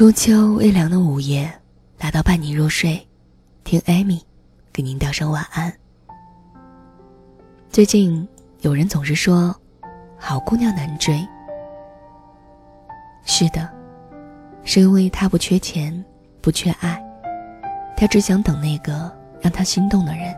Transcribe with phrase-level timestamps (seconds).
[0.00, 1.52] 初秋微凉的午夜，
[1.98, 3.06] 来到伴你入睡，
[3.64, 4.18] 听艾米
[4.72, 5.70] 给您道声晚安。
[7.68, 8.26] 最近
[8.62, 9.54] 有人总是说，
[10.16, 11.22] 好姑娘难追。
[13.26, 13.68] 是的，
[14.64, 16.02] 是因为她不缺钱，
[16.40, 16.98] 不缺爱，
[17.94, 20.34] 她只想等那个让她心动的人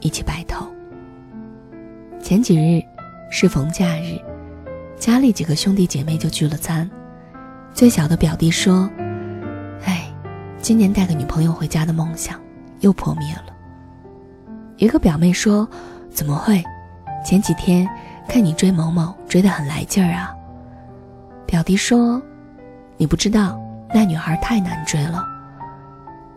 [0.00, 0.66] 一起白头。
[2.20, 2.82] 前几日
[3.30, 4.20] 适逢假日，
[4.96, 6.90] 家里几个兄弟姐妹就聚了餐。
[7.72, 8.90] 最小的表弟说：“，
[10.66, 12.40] 今年带个女朋友回家的梦想
[12.80, 13.54] 又破灭了。”
[14.78, 15.68] 一个表妹说
[16.10, 16.60] ：“怎么会？
[17.24, 17.88] 前几天
[18.28, 20.34] 看你追某某，追得很来劲儿啊。”
[21.46, 22.20] 表弟说
[22.98, 23.56] ：“你不知道，
[23.94, 25.24] 那女孩太难追了。”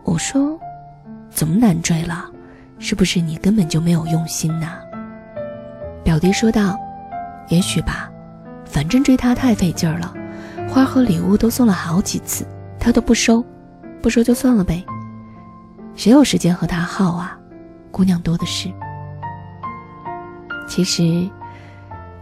[0.06, 0.56] 我说
[1.28, 2.30] ：“怎么难追了？
[2.78, 4.78] 是不是你根本就没有用心呐？”
[6.06, 6.78] 表弟说道
[7.50, 8.08] ：“也许吧，
[8.64, 10.14] 反正追她太费劲儿了。”
[10.70, 12.46] 花和礼物都送了好几次，
[12.78, 13.44] 她都不收，
[14.02, 14.84] 不说就算了呗。
[15.94, 17.38] 谁有时间和他耗啊？
[17.90, 18.70] 姑娘多的是。
[20.66, 21.28] 其实，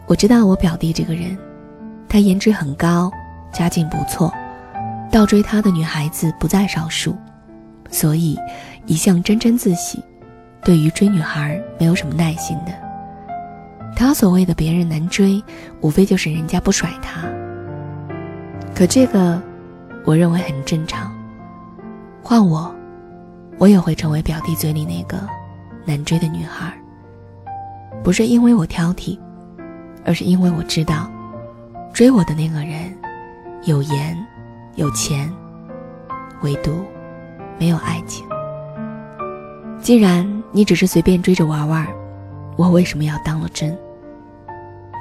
[0.07, 1.37] 我知道我表弟这个人，
[2.09, 3.11] 他颜值很高，
[3.53, 4.33] 家境不错，
[5.13, 7.15] 倒追他的女孩子不在少数，
[7.91, 8.39] 所以
[8.87, 10.03] 一向沾沾自喜，
[10.65, 12.73] 对于追女孩没有什么耐心的。
[13.95, 15.43] 他所谓的别人难追，
[15.83, 17.21] 无非就是人家不甩他。
[18.75, 19.41] 可这个，
[20.05, 21.13] 我认为很正常。
[22.29, 22.71] 换我，
[23.57, 25.27] 我也会成为表弟嘴里那个
[25.87, 26.71] 难追的女孩。
[28.05, 29.19] 不是因为我挑剔，
[30.05, 31.11] 而是因为我知道，
[31.91, 32.95] 追我的那个人
[33.65, 34.15] 有颜
[34.75, 35.33] 有钱，
[36.43, 36.85] 唯独
[37.59, 38.27] 没有爱情。
[39.81, 41.89] 既然你只是随便追着玩玩，
[42.59, 43.75] 我为什么要当了真？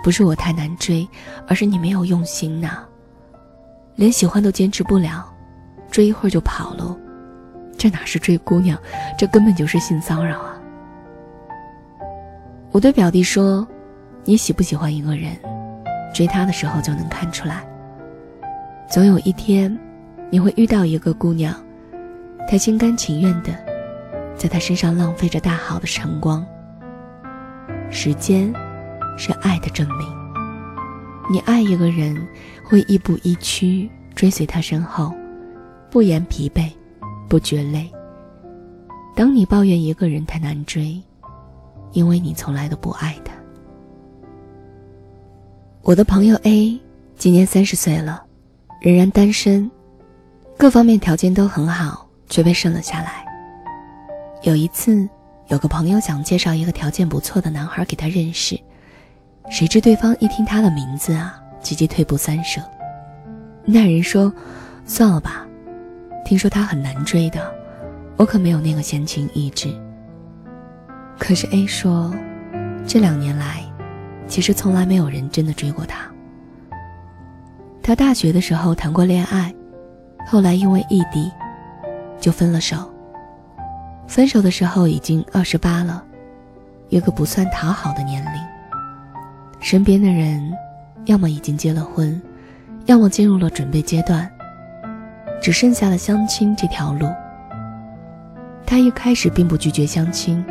[0.01, 1.05] 不是我太难追，
[1.45, 2.85] 而是你没有用心呐。
[3.95, 5.29] 连喜欢都坚持不了，
[5.91, 6.97] 追一会儿就跑了，
[7.77, 8.77] 这哪是追姑娘，
[9.17, 10.57] 这根本就是性骚扰啊！
[12.71, 13.67] 我对表弟说
[14.25, 15.37] ：“你喜不喜欢一个人，
[16.13, 17.63] 追他的时候就能看出来。
[18.89, 19.77] 总有一天，
[20.31, 21.53] 你会遇到一个姑娘，
[22.47, 23.53] 她心甘情愿的，
[24.35, 26.45] 在他身上浪费着大好的晨光。
[27.89, 28.51] 时间，
[29.17, 30.07] 是爱的证明。”
[31.29, 32.17] 你爱一个人，
[32.63, 35.13] 会亦步亦趋追随他身后，
[35.91, 36.71] 不言疲惫，
[37.27, 37.89] 不觉累。
[39.15, 41.01] 当你抱怨一个人太难追，
[41.91, 43.33] 因为你从来都不爱他。
[45.81, 46.79] 我的朋友 A
[47.15, 48.23] 今年三十岁了，
[48.81, 49.69] 仍然单身，
[50.57, 53.25] 各方面条件都很好，却被剩了下来。
[54.43, 55.07] 有一次，
[55.47, 58.59] 有个朋友想介绍一个条件不错的男孩给他认识。
[59.49, 62.61] 谁知对方一听他的名字啊，急急退步三舍。
[63.65, 64.31] 那人说
[64.85, 65.46] ：“算了吧，
[66.27, 67.49] 听说他很难追的，
[68.17, 69.73] 我可没有那个闲情逸致。”
[71.17, 72.13] 可是 A 说
[72.85, 73.63] ：“这两年来，
[74.27, 76.05] 其实从来没有人真的追过他。
[77.81, 79.55] 他大学的时候谈过恋爱，
[80.27, 81.31] 后来因为异地，
[82.19, 82.93] 就分了手。
[84.05, 86.03] 分手的时候已经二十八了，
[86.89, 88.41] 有个不算讨好的年龄。”
[89.63, 90.53] 身边的人，
[91.05, 92.21] 要么已经结了婚，
[92.85, 94.29] 要么进入了准备阶段，
[95.41, 97.07] 只剩下了相亲这条路。
[98.65, 100.43] 他一开始并不拒绝相亲，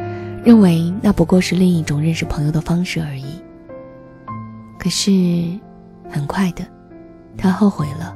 [0.43, 3.43] 认为那不过是另一种认识朋友的方式而已。
[4.79, 5.11] 可是，
[6.11, 6.65] 很快的，
[7.37, 8.15] 他后悔了。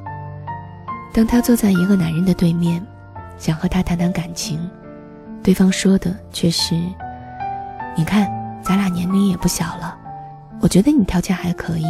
[1.13, 2.81] 当他坐在一个男人的对面，
[3.37, 4.59] 想和他谈谈感情，
[5.43, 6.73] 对方说的却是
[7.97, 8.31] ：“你看，
[8.63, 9.97] 咱俩年龄也不小了。”
[10.61, 11.85] 我觉得你条件还可以，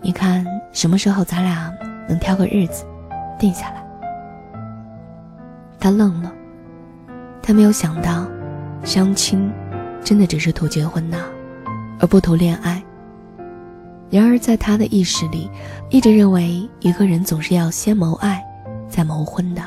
[0.00, 1.72] 你看什么时候咱俩
[2.08, 2.84] 能挑个日子
[3.38, 3.82] 定下来？
[5.80, 6.32] 他愣了，
[7.42, 8.26] 他没有想到，
[8.84, 9.50] 相亲
[10.02, 11.18] 真的只是图结婚呐，
[11.98, 12.82] 而不图恋爱。
[14.10, 15.50] 然而在他的意识里，
[15.90, 18.42] 一直认为一个人总是要先谋爱，
[18.88, 19.62] 再谋婚的。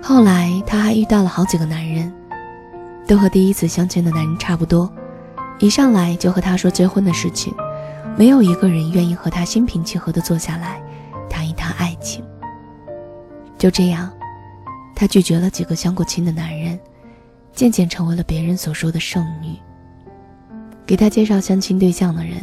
[0.00, 2.12] 后来他还遇到了好几个男人，
[3.06, 4.90] 都和第一次相亲的男人差不多。
[5.58, 7.54] 一上来就和他说结婚的事情，
[8.16, 10.82] 没有一个人愿意和他心平气和地坐下来
[11.28, 12.24] 谈一谈爱情。
[13.58, 14.10] 就这样，
[15.02, 16.78] 他拒绝了几个相过亲的男人，
[17.52, 19.58] 渐渐成为了别人所说的剩女。
[20.86, 22.36] 给他介绍相亲对象的人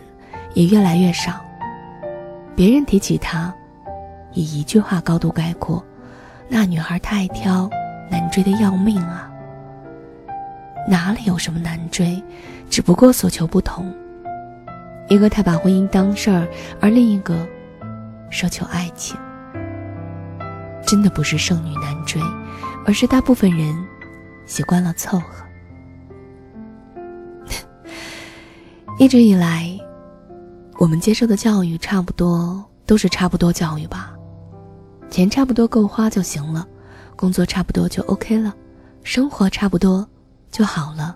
[0.55, 1.39] 也越来越少。
[2.57, 3.55] 别人提起他，
[4.33, 5.81] 以一句话高度概括：
[6.49, 7.69] 那女孩太挑，
[8.11, 9.31] 难追的要命啊！
[10.85, 12.21] 哪里有什么难追？
[12.69, 13.89] 只不过所求不同，
[15.07, 16.45] 一个太把婚姻当事儿，
[16.81, 17.47] 而另一个
[18.29, 19.15] 奢求爱情。
[20.89, 22.19] 真的不是剩女难追，
[22.83, 23.77] 而是大部分人
[24.47, 25.45] 习惯了凑合。
[28.97, 29.69] 一直以来，
[30.79, 34.15] 我们接受的教育差不多都是差不多教育吧，
[35.11, 36.67] 钱差不多够花就行了，
[37.15, 38.51] 工作差不多就 OK 了，
[39.03, 40.03] 生活差不多
[40.49, 41.15] 就好了。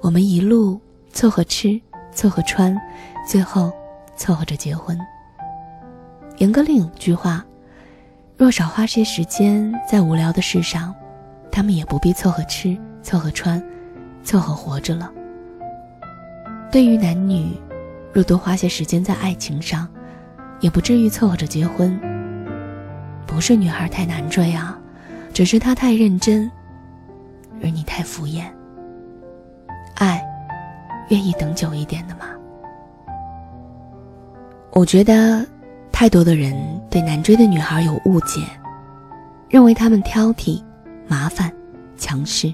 [0.00, 0.80] 我们一路
[1.12, 1.80] 凑合吃，
[2.12, 2.80] 凑合穿，
[3.28, 3.72] 最后
[4.16, 4.96] 凑合着结婚。
[6.38, 7.44] 严格另一句话，
[8.36, 10.92] 若少花些时间在无聊的事上，
[11.52, 13.62] 他们也不必凑合吃，凑合穿，
[14.24, 15.10] 凑合活着了。
[16.70, 17.56] 对于男女，
[18.12, 19.88] 若多花些时间在爱情上，
[20.58, 21.96] 也不至于凑合着结婚。
[23.24, 24.76] 不是女孩太难追啊，
[25.32, 26.50] 只是她太认真，
[27.62, 28.42] 而你太敷衍。
[29.94, 30.20] 爱，
[31.10, 32.26] 愿意等久一点的吗？
[34.72, 35.46] 我觉得，
[35.94, 36.52] 太多的人
[36.90, 38.40] 对难追的女孩有误解，
[39.48, 40.60] 认为她们挑剔、
[41.06, 41.52] 麻烦、
[41.96, 42.52] 强势。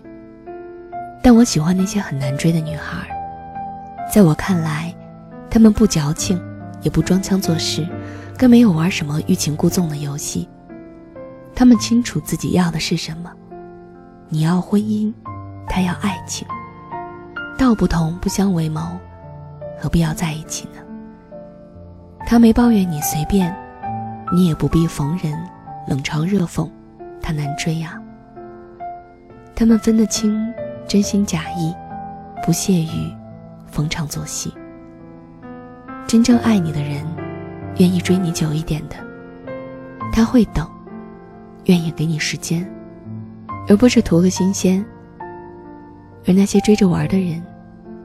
[1.22, 3.08] 但我喜欢那些很难追的女孩，
[4.12, 4.94] 在我看来，
[5.48, 6.38] 她们不矫情，
[6.82, 7.88] 也不装腔作势，
[8.36, 10.46] 更没有玩什么欲擒故纵的游戏。
[11.54, 13.32] 她们清楚自己要的是什么。
[14.28, 15.10] 你要婚姻，
[15.66, 16.46] 她要爱情。
[17.56, 18.82] 道不同不相为谋，
[19.80, 20.79] 何必要在一起呢？
[22.26, 23.54] 他没抱怨你随便，
[24.32, 25.32] 你也不必逢人
[25.86, 26.68] 冷嘲热讽，
[27.20, 28.00] 他难追呀。
[29.54, 30.52] 他们分得清
[30.86, 31.74] 真心假意，
[32.44, 33.12] 不屑于
[33.66, 34.52] 逢场作戏。
[36.06, 37.04] 真正爱你的人，
[37.78, 38.96] 愿意追你久一点的，
[40.12, 40.68] 他会等，
[41.64, 42.68] 愿意给你时间，
[43.68, 44.84] 而不是图个新鲜。
[46.26, 47.42] 而那些追着玩的人。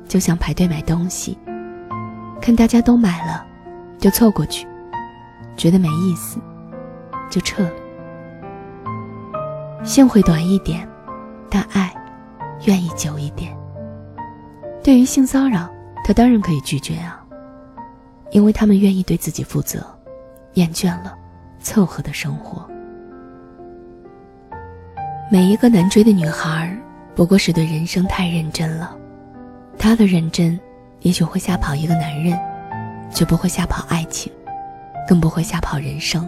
[0.07, 1.35] 就像排队买东西，
[2.39, 3.43] 看大家都买了，
[3.97, 4.67] 就凑过去，
[5.57, 6.39] 觉得没意思，
[7.29, 7.71] 就撤了。
[9.83, 10.87] 性会短一点，
[11.49, 11.93] 但爱
[12.65, 13.55] 愿意久一点。
[14.83, 15.69] 对于性骚扰，
[16.03, 17.23] 他当然可以拒绝啊，
[18.31, 19.85] 因为他们愿意对自己负责，
[20.53, 21.15] 厌倦了
[21.59, 22.67] 凑合的生活。
[25.31, 26.77] 每一个难追的女孩，
[27.15, 28.95] 不过是对人生太认真了。
[29.77, 30.59] 她的认真，
[31.01, 32.37] 也许会吓跑一个男人，
[33.11, 34.31] 却不会吓跑爱情，
[35.07, 36.27] 更不会吓跑人生。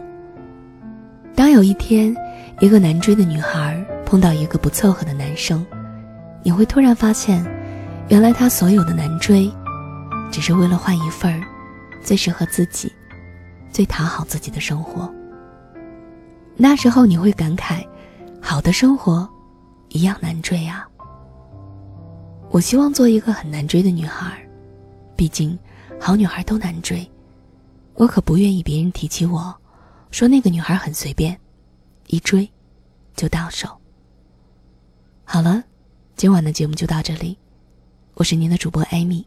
[1.35, 2.15] 当有一天，
[2.59, 5.65] 一个难追的女孩碰到一个不凑合的男生，
[6.44, 7.45] 你会突然发现，
[8.07, 9.51] 原来他所有的难追，
[10.31, 11.39] 只是为了换一份
[12.01, 12.91] 最适合自己、
[13.71, 15.13] 最讨好自己的生活。
[16.56, 17.85] 那时候你会感慨，
[18.41, 19.30] 好的生活，
[19.89, 20.88] 一样难追啊。
[22.50, 24.31] 我希望做一个很难追的女孩，
[25.15, 25.57] 毕竟
[25.99, 27.09] 好女孩都难追。
[27.95, 29.55] 我可不愿意别人提起我，
[30.11, 31.39] 说那个女孩很随便，
[32.07, 32.49] 一追
[33.15, 33.67] 就到手。
[35.23, 35.63] 好了，
[36.15, 37.38] 今晚的节目就到这里，
[38.13, 39.25] 我是您的主播艾米，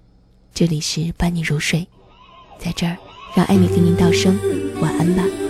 [0.54, 1.86] 这里是伴你入睡，
[2.58, 2.96] 在这儿
[3.34, 4.38] 让艾米给您道声
[4.80, 5.49] 晚安吧。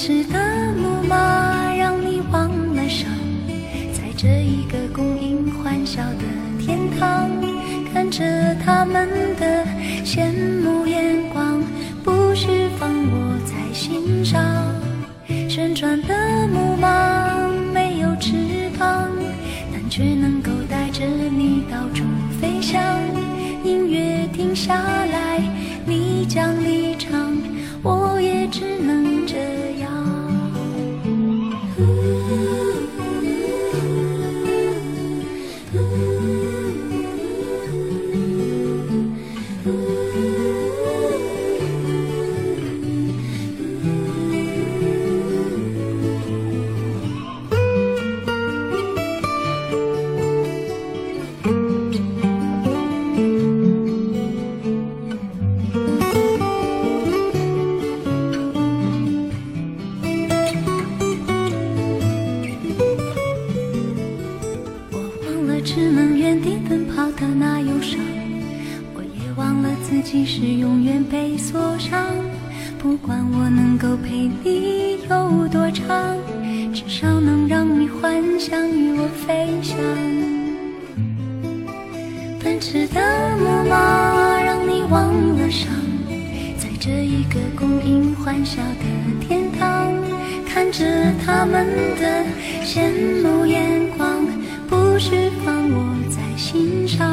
[0.00, 3.06] 奔驰的木马让你忘了伤，
[3.92, 6.24] 在这一个供应欢笑的
[6.58, 7.28] 天堂，
[7.92, 8.24] 看着
[8.64, 9.06] 他们
[9.38, 9.62] 的
[78.80, 79.76] 与我飞翔。
[82.42, 83.00] 奔驰的
[83.36, 85.68] 木马让你忘了伤，
[86.56, 88.84] 在这一个供应欢笑的
[89.20, 89.92] 天堂，
[90.48, 90.82] 看着
[91.26, 91.66] 他们
[92.00, 92.24] 的
[92.64, 92.88] 羡
[93.22, 94.26] 慕眼光，
[94.66, 97.06] 不需放我在心上。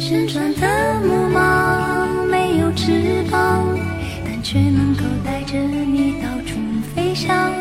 [0.00, 3.66] 旋转的木马没有翅膀。
[4.24, 6.58] 但却能够带着你到处
[6.94, 7.52] 飞翔。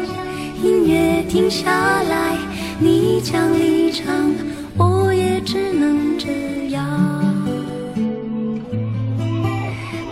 [0.63, 1.70] 音乐停下
[2.03, 2.38] 来，
[2.84, 4.34] 你将离场，
[4.76, 6.84] 我也只能这样。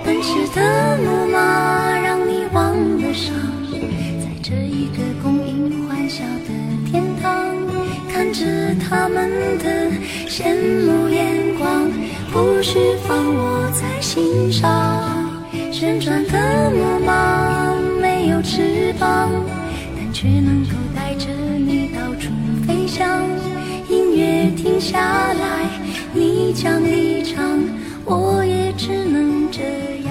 [0.06, 3.34] 奔驰的木马让你忘了伤，
[4.22, 6.54] 在这一个供应欢笑的
[6.92, 7.34] 天堂，
[8.14, 8.46] 看着
[8.88, 9.90] 他们的
[10.28, 10.54] 羡
[10.86, 11.90] 慕眼光，
[12.32, 14.70] 不需放我在心上。
[15.72, 16.38] 旋转的
[23.88, 25.00] 音乐停下
[25.34, 25.70] 来，
[26.14, 27.64] 你将离场，
[28.04, 29.64] 我也只能这
[30.06, 30.09] 样。